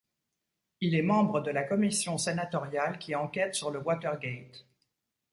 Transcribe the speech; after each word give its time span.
Il 0.79 0.95
est 0.95 1.03
membre 1.03 1.41
de 1.41 1.51
la 1.51 1.61
commission 1.63 2.17
sénatoriale 2.17 2.97
qui 2.97 3.13
enquête 3.13 3.53
sur 3.53 3.69
le 3.69 3.77
Watergate. 3.79 4.65